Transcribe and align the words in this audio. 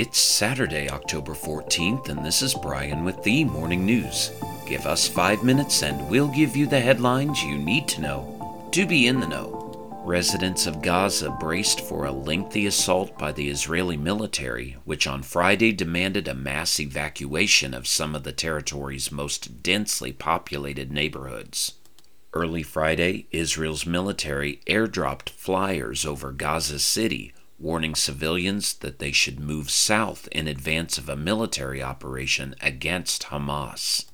It's 0.00 0.20
Saturday, 0.20 0.88
October 0.88 1.32
14th, 1.32 2.08
and 2.08 2.24
this 2.24 2.40
is 2.40 2.54
Brian 2.54 3.04
with 3.04 3.20
the 3.24 3.42
Morning 3.42 3.84
News. 3.84 4.30
Give 4.64 4.86
us 4.86 5.08
five 5.08 5.42
minutes 5.42 5.82
and 5.82 6.08
we'll 6.08 6.28
give 6.28 6.54
you 6.54 6.68
the 6.68 6.78
headlines 6.78 7.42
you 7.42 7.58
need 7.58 7.88
to 7.88 8.00
know 8.00 8.68
to 8.70 8.86
be 8.86 9.08
in 9.08 9.18
the 9.18 9.26
know. 9.26 10.00
Residents 10.04 10.68
of 10.68 10.82
Gaza 10.82 11.30
braced 11.30 11.80
for 11.80 12.04
a 12.04 12.12
lengthy 12.12 12.64
assault 12.66 13.18
by 13.18 13.32
the 13.32 13.48
Israeli 13.48 13.96
military, 13.96 14.76
which 14.84 15.08
on 15.08 15.24
Friday 15.24 15.72
demanded 15.72 16.28
a 16.28 16.32
mass 16.32 16.78
evacuation 16.78 17.74
of 17.74 17.88
some 17.88 18.14
of 18.14 18.22
the 18.22 18.30
territory's 18.30 19.10
most 19.10 19.64
densely 19.64 20.12
populated 20.12 20.92
neighborhoods. 20.92 21.72
Early 22.32 22.62
Friday, 22.62 23.26
Israel's 23.32 23.84
military 23.84 24.60
airdropped 24.68 25.28
flyers 25.28 26.06
over 26.06 26.30
Gaza 26.30 26.78
City 26.78 27.32
warning 27.58 27.94
civilians 27.94 28.74
that 28.74 28.98
they 28.98 29.12
should 29.12 29.40
move 29.40 29.70
south 29.70 30.28
in 30.32 30.46
advance 30.46 30.98
of 30.98 31.08
a 31.08 31.16
military 31.16 31.82
operation 31.82 32.54
against 32.60 33.24
Hamas. 33.24 34.06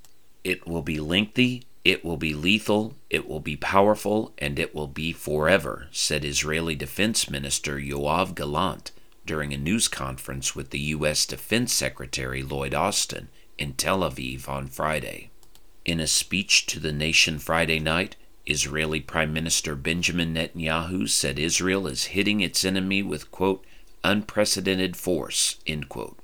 It 0.42 0.66
will 0.66 0.82
be 0.82 0.98
lengthy, 0.98 1.64
it 1.84 2.04
will 2.04 2.16
be 2.16 2.34
lethal, 2.34 2.94
it 3.10 3.28
will 3.28 3.40
be 3.40 3.56
powerful, 3.56 4.32
and 4.38 4.58
it 4.58 4.74
will 4.74 4.86
be 4.88 5.12
forever, 5.12 5.88
said 5.92 6.24
Israeli 6.24 6.74
Defense 6.74 7.28
Minister 7.28 7.78
Yoav 7.78 8.34
Gallant 8.34 8.90
during 9.26 9.52
a 9.52 9.58
news 9.58 9.88
conference 9.88 10.54
with 10.54 10.70
the 10.70 10.78
U.S. 10.78 11.26
Defense 11.26 11.72
Secretary 11.72 12.42
Lloyd 12.42 12.74
Austin 12.74 13.28
in 13.58 13.72
Tel 13.74 14.00
Aviv 14.00 14.48
on 14.48 14.66
Friday. 14.66 15.30
In 15.84 16.00
a 16.00 16.06
speech 16.06 16.66
to 16.66 16.80
the 16.80 16.92
nation 16.92 17.38
Friday 17.38 17.78
night, 17.78 18.16
Israeli 18.46 19.00
Prime 19.00 19.32
Minister 19.32 19.74
Benjamin 19.74 20.34
Netanyahu 20.34 21.08
said 21.08 21.38
Israel 21.38 21.86
is 21.86 22.06
hitting 22.06 22.40
its 22.40 22.64
enemy 22.64 23.02
with, 23.02 23.30
quote, 23.30 23.64
unprecedented 24.02 24.96
force, 24.96 25.56
end 25.66 25.88
quote. 25.88 26.18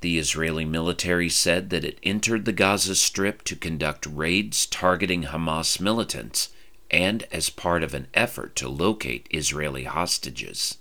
The 0.00 0.18
Israeli 0.18 0.64
military 0.64 1.28
said 1.28 1.70
that 1.70 1.84
it 1.84 1.98
entered 2.04 2.44
the 2.44 2.52
Gaza 2.52 2.94
Strip 2.94 3.42
to 3.44 3.56
conduct 3.56 4.06
raids 4.06 4.66
targeting 4.66 5.24
Hamas 5.24 5.80
militants 5.80 6.50
and 6.90 7.26
as 7.32 7.50
part 7.50 7.82
of 7.82 7.94
an 7.94 8.06
effort 8.14 8.54
to 8.56 8.68
locate 8.68 9.26
Israeli 9.30 9.84
hostages. 9.84 10.78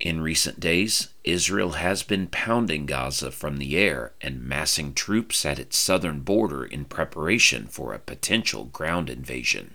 In 0.00 0.20
recent 0.20 0.58
days, 0.58 1.08
Israel 1.24 1.72
has 1.72 2.02
been 2.02 2.26
pounding 2.28 2.86
Gaza 2.86 3.30
from 3.30 3.58
the 3.58 3.76
air 3.76 4.12
and 4.20 4.42
massing 4.42 4.94
troops 4.94 5.44
at 5.44 5.58
its 5.58 5.76
southern 5.76 6.20
border 6.20 6.64
in 6.64 6.84
preparation 6.84 7.66
for 7.66 7.92
a 7.92 7.98
potential 7.98 8.64
ground 8.64 9.10
invasion. 9.10 9.74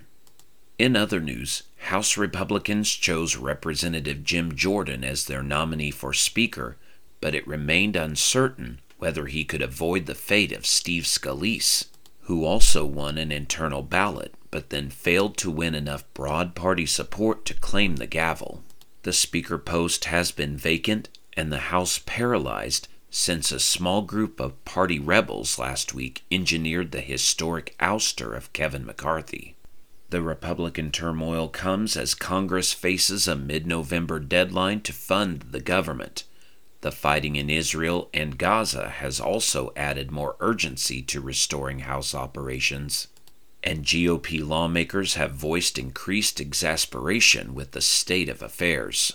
In 0.79 0.95
other 0.95 1.19
news, 1.19 1.63
House 1.77 2.17
Republicans 2.17 2.91
chose 2.91 3.35
Representative 3.35 4.23
Jim 4.23 4.55
Jordan 4.55 5.03
as 5.03 5.25
their 5.25 5.43
nominee 5.43 5.91
for 5.91 6.13
Speaker, 6.13 6.77
but 7.21 7.35
it 7.35 7.47
remained 7.47 7.95
uncertain 7.95 8.79
whether 8.97 9.27
he 9.27 9.43
could 9.43 9.61
avoid 9.61 10.05
the 10.05 10.15
fate 10.15 10.51
of 10.51 10.65
Steve 10.65 11.03
Scalise, 11.03 11.85
who 12.21 12.45
also 12.45 12.85
won 12.85 13.17
an 13.17 13.31
internal 13.31 13.81
ballot 13.81 14.33
but 14.53 14.69
then 14.69 14.87
failed 14.87 15.35
to 15.35 15.49
win 15.49 15.73
enough 15.73 16.03
broad 16.13 16.53
party 16.53 16.85
support 16.85 17.43
to 17.43 17.55
claim 17.55 17.95
the 17.95 18.05
gavel. 18.05 18.61
The 19.01 19.11
Speaker 19.11 19.57
post 19.57 20.05
has 20.05 20.31
been 20.31 20.55
vacant 20.55 21.09
and 21.35 21.51
the 21.51 21.73
House 21.73 21.99
paralyzed 22.05 22.87
since 23.09 23.51
a 23.51 23.59
small 23.59 24.03
group 24.03 24.39
of 24.39 24.63
party 24.63 24.99
rebels 24.99 25.57
last 25.57 25.95
week 25.95 26.21
engineered 26.31 26.91
the 26.91 27.01
historic 27.01 27.75
ouster 27.79 28.37
of 28.37 28.53
Kevin 28.53 28.85
McCarthy. 28.85 29.55
The 30.13 30.21
Republican 30.21 30.91
turmoil 30.91 31.49
comes 31.49 31.97
as 31.97 32.13
Congress 32.13 32.71
faces 32.71 33.27
a 33.27 33.35
mid 33.35 33.65
November 33.65 34.19
deadline 34.19 34.81
to 34.81 34.93
fund 34.93 35.45
the 35.49 35.59
government. 35.59 36.25
The 36.81 36.91
fighting 36.91 37.35
in 37.35 37.49
Israel 37.49 38.11
and 38.13 38.37
Gaza 38.37 38.89
has 38.89 39.19
also 39.19 39.73
added 39.75 40.11
more 40.11 40.35
urgency 40.39 41.01
to 41.01 41.19
restoring 41.19 41.79
House 41.79 42.13
operations. 42.13 43.07
And 43.63 43.83
GOP 43.83 44.47
lawmakers 44.47 45.15
have 45.15 45.31
voiced 45.31 45.79
increased 45.79 46.39
exasperation 46.39 47.55
with 47.55 47.71
the 47.71 47.81
state 47.81 48.29
of 48.29 48.43
affairs. 48.43 49.13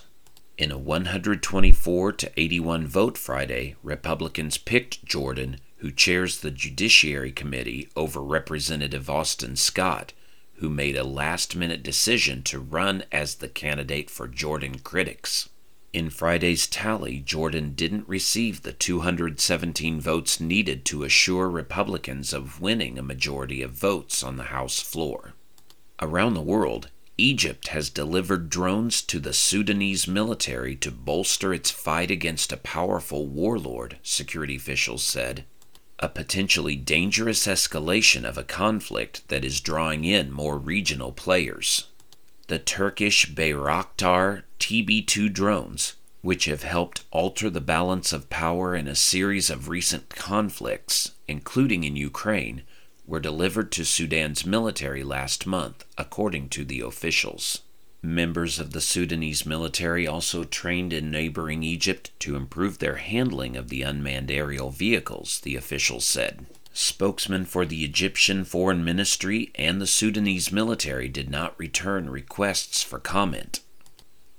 In 0.57 0.73
a 0.73 0.79
124 0.79 2.13
to 2.15 2.33
81 2.37 2.89
vote 2.89 3.17
Friday, 3.17 3.77
Republicans 3.85 4.59
picked 4.59 5.05
Jordan, 5.05 5.61
who 5.77 5.93
chairs 5.93 6.41
the 6.41 6.51
Judiciary 6.51 7.31
Committee, 7.31 7.89
over 7.95 8.21
Representative 8.21 9.09
Austin 9.09 9.55
Scott, 9.55 10.13
who 10.59 10.69
made 10.69 10.97
a 10.97 11.05
last 11.05 11.55
minute 11.55 11.83
decision 11.83 12.43
to 12.43 12.59
run 12.59 13.05
as 13.13 13.37
the 13.37 13.49
candidate 13.49 14.11
for 14.11 14.27
Jordan 14.27 14.79
critics. 14.81 15.49
In 15.93 16.11
Friday's 16.11 16.67
tally, 16.67 17.21
Jordan 17.21 17.75
didn't 17.75 18.09
receive 18.09 18.63
the 18.63 18.73
217 18.73 20.01
votes 20.01 20.41
needed 20.41 20.85
to 20.87 21.05
assure 21.05 21.49
Republicans 21.49 22.33
of 22.33 22.61
winning 22.61 22.99
a 22.99 23.03
majority 23.03 23.63
of 23.63 23.73
votes 23.73 24.23
on 24.23 24.37
the 24.37 24.45
House 24.45 24.81
floor. 24.81 25.35
Around 26.01 26.35
the 26.35 26.43
world, 26.43 26.91
Egypt 27.17 27.69
has 27.69 27.91
delivered 27.91 28.51
drones 28.51 29.01
to 29.03 29.19
the 29.19 29.33
Sudanese 29.33 30.07
military 30.07 30.77
to 30.77 30.91
bolster 30.91 31.55
its 31.55 31.71
fight 31.71 32.11
against 32.11 32.53
a 32.53 32.57
powerful 32.57 33.27
warlord, 33.27 33.99
security 34.03 34.57
officials 34.57 35.03
said 35.03 35.45
a 35.99 36.09
potentially 36.09 36.77
dangerous 36.77 37.47
escalation 37.47 38.25
of 38.25 38.39
a 38.39 38.45
conflict 38.45 39.27
that 39.29 39.45
is 39.45 39.61
drawing 39.61 40.05
in 40.05 40.31
more 40.31 40.59
regional 40.59 41.13
players. 41.13 41.89
The 42.47 42.59
Turkish 42.59 43.31
Bayraktar 43.33 44.43
TB 44.61 45.07
2 45.07 45.29
drones, 45.29 45.95
which 46.23 46.47
have 46.47 46.63
helped 46.63 47.05
alter 47.11 47.51
the 47.51 47.61
balance 47.61 48.13
of 48.13 48.31
power 48.31 48.75
in 48.75 48.89
a 48.89 48.95
series 48.95 49.51
of 49.51 49.69
recent 49.69 50.09
conflicts, 50.11 51.13
including 51.27 51.85
in 51.85 51.97
Ukraine, 51.97 52.63
were 53.07 53.21
delivered 53.21 53.73
to 53.73 53.85
Sudan's 53.85 54.47
military 54.47 55.03
last 55.03 55.47
month, 55.47 55.85
according 55.97 56.49
to 56.51 56.65
the 56.65 56.81
officials. 56.81 57.63
Members 58.01 58.61
of 58.61 58.73
the 58.73 58.81
Sudanese 58.81 59.45
military 59.45 60.07
also 60.07 60.45
trained 60.45 60.93
in 60.93 61.11
neighboring 61.11 61.65
Egypt 61.65 62.13
to 62.21 62.37
improve 62.37 62.79
their 62.79 62.97
handling 62.97 63.57
of 63.57 63.71
the 63.71 63.83
unmanned 63.83 64.31
aerial 64.31 64.71
vehicles, 64.71 65.41
the 65.41 65.57
officials 65.57 66.05
said. 66.05 66.47
Spokesmen 66.73 67.45
for 67.45 67.67
the 67.67 67.85
Egyptian 67.85 68.45
Foreign 68.45 68.85
Ministry 68.85 69.51
and 69.57 69.81
the 69.81 69.87
Sudanese 69.87 70.53
military 70.53 71.09
did 71.09 71.29
not 71.29 71.59
return 71.59 72.09
requests 72.09 72.85
for 72.85 73.01
comment. 73.01 73.63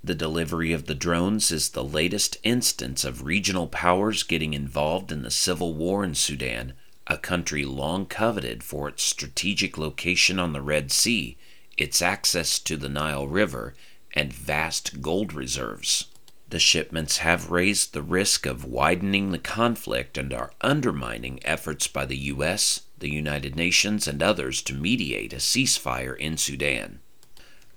The 0.01 0.15
delivery 0.15 0.71
of 0.71 0.85
the 0.85 0.95
drones 0.95 1.51
is 1.51 1.71
the 1.71 1.83
latest 1.83 2.37
instance 2.43 3.03
of 3.03 3.25
regional 3.25 3.67
powers 3.67 4.23
getting 4.23 4.53
involved 4.53 5.11
in 5.11 5.23
the 5.23 5.29
civil 5.29 5.73
war 5.73 6.05
in 6.05 6.15
Sudan, 6.15 6.71
a 7.07 7.17
country 7.17 7.65
long 7.65 8.05
coveted 8.05 8.63
for 8.63 8.87
its 8.87 9.03
strategic 9.03 9.77
location 9.77 10.39
on 10.39 10.53
the 10.53 10.61
Red 10.61 10.93
Sea 10.93 11.37
its 11.79 12.01
access 12.01 12.59
to 12.59 12.77
the 12.77 12.89
Nile 12.89 13.27
River, 13.27 13.73
and 14.13 14.33
vast 14.33 15.01
gold 15.01 15.33
reserves. 15.33 16.05
The 16.49 16.59
shipments 16.59 17.19
have 17.19 17.51
raised 17.51 17.93
the 17.93 18.01
risk 18.01 18.47
of 18.47 18.65
widening 18.65 19.31
the 19.31 19.37
conflict 19.37 20.17
and 20.17 20.33
are 20.33 20.51
undermining 20.61 21.39
efforts 21.45 21.87
by 21.87 22.05
the 22.05 22.17
U.S., 22.17 22.81
the 22.97 23.09
United 23.09 23.55
Nations, 23.55 24.07
and 24.07 24.23
others 24.23 24.61
to 24.63 24.73
mediate 24.73 25.31
a 25.31 25.37
ceasefire 25.37 26.17
in 26.17 26.37
Sudan. 26.37 27.01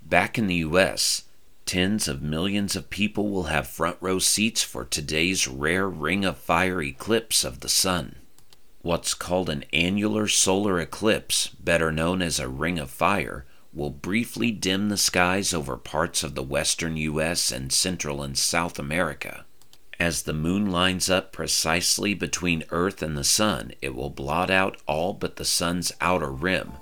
Back 0.02 0.38
in 0.38 0.46
the 0.46 0.56
U.S., 0.56 1.24
tens 1.66 2.08
of 2.08 2.22
millions 2.22 2.74
of 2.74 2.90
people 2.90 3.28
will 3.28 3.44
have 3.44 3.68
front 3.68 3.98
row 4.00 4.18
seats 4.18 4.62
for 4.62 4.84
today's 4.84 5.46
rare 5.46 5.88
ring 5.88 6.24
of 6.24 6.38
fire 6.38 6.82
eclipse 6.82 7.44
of 7.44 7.60
the 7.60 7.68
sun. 7.68 8.16
What's 8.80 9.14
called 9.14 9.48
an 9.48 9.64
annular 9.72 10.26
solar 10.28 10.80
eclipse, 10.80 11.48
better 11.48 11.92
known 11.92 12.20
as 12.20 12.40
a 12.40 12.48
ring 12.48 12.78
of 12.78 12.90
fire, 12.90 13.44
will 13.72 13.90
briefly 13.90 14.50
dim 14.50 14.88
the 14.88 14.96
skies 14.96 15.54
over 15.54 15.76
parts 15.76 16.22
of 16.22 16.34
the 16.34 16.42
western 16.42 16.96
U.S. 16.96 17.50
and 17.50 17.72
Central 17.72 18.22
and 18.22 18.36
South 18.36 18.78
America. 18.78 19.44
As 19.98 20.22
the 20.22 20.34
moon 20.34 20.70
lines 20.70 21.08
up 21.08 21.32
precisely 21.32 22.12
between 22.12 22.64
Earth 22.70 23.02
and 23.02 23.16
the 23.16 23.24
Sun, 23.24 23.72
it 23.80 23.94
will 23.94 24.10
blot 24.10 24.50
out 24.50 24.76
all 24.86 25.14
but 25.14 25.36
the 25.36 25.44
Sun's 25.44 25.92
outer 26.00 26.30
rim. 26.30 26.72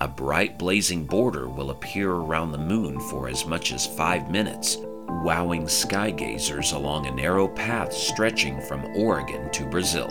A 0.00 0.06
bright 0.06 0.58
blazing 0.58 1.06
border 1.06 1.48
will 1.48 1.70
appear 1.70 2.12
around 2.12 2.52
the 2.52 2.58
moon 2.58 3.00
for 3.00 3.28
as 3.28 3.46
much 3.46 3.72
as 3.72 3.86
five 3.86 4.30
minutes, 4.30 4.76
wowing 5.24 5.64
skygazers 5.64 6.72
along 6.72 7.06
a 7.06 7.14
narrow 7.14 7.48
path 7.48 7.92
stretching 7.92 8.60
from 8.60 8.84
Oregon 8.96 9.50
to 9.52 9.66
Brazil. 9.66 10.08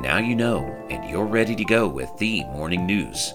Now 0.00 0.18
you 0.18 0.34
know, 0.34 0.64
and 0.90 1.08
you're 1.08 1.26
ready 1.26 1.54
to 1.54 1.64
go 1.64 1.86
with 1.86 2.10
the 2.18 2.42
morning 2.46 2.86
news. 2.86 3.34